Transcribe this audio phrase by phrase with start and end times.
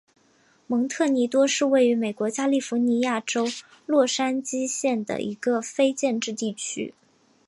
[0.65, 3.45] 蒙特尼多是位于美国加利福尼亚州
[3.85, 6.95] 洛杉矶县的一个非建制地区。